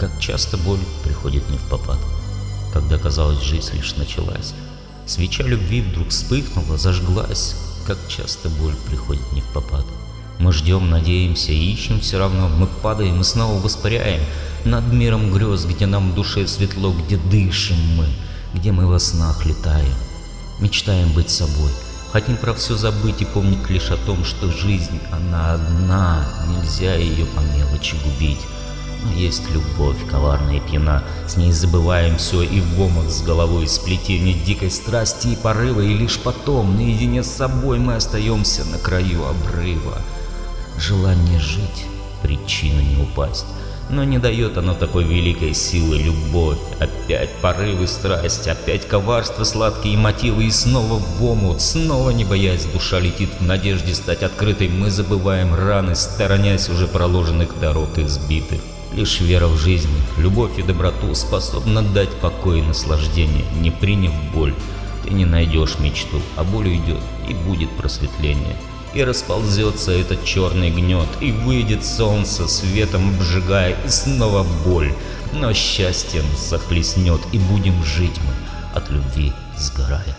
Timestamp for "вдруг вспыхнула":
5.82-6.78